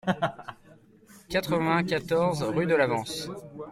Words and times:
quatre-vingt-quatorze 1.29 2.41
rue 2.45 2.65
de 2.65 2.73
l'Avance 2.73 3.29